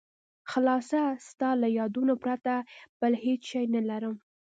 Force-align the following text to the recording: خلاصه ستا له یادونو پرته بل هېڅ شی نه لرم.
خلاصه 0.51 0.99
ستا 1.27 1.49
له 1.61 1.67
یادونو 1.79 2.13
پرته 2.23 2.53
بل 2.99 3.13
هېڅ 3.25 3.41
شی 3.51 3.65
نه 3.75 3.81
لرم. 3.89 4.15